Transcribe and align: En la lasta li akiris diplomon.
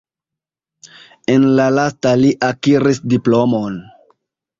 En 1.33 1.43
la 1.59 1.67
lasta 1.79 2.13
li 2.21 2.31
akiris 2.47 3.03
diplomon. 3.13 3.77